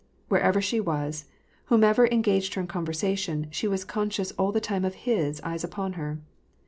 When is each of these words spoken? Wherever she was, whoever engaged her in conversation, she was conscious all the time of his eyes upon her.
Wherever 0.29 0.59
she 0.61 0.79
was, 0.79 1.25
whoever 1.65 2.07
engaged 2.07 2.55
her 2.55 2.61
in 2.61 2.65
conversation, 2.65 3.45
she 3.51 3.67
was 3.67 3.85
conscious 3.85 4.31
all 4.31 4.51
the 4.51 4.59
time 4.59 4.83
of 4.83 4.95
his 5.05 5.39
eyes 5.41 5.63
upon 5.63 5.93
her. 5.93 6.17